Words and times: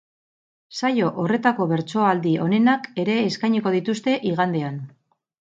Saio 0.77 1.09
horretako 1.23 1.67
bertsoaldi 1.73 2.33
onenak 2.47 2.89
ere 3.05 3.19
eskainiko 3.27 3.75
dituzte 3.77 4.19
igandean. 4.33 4.83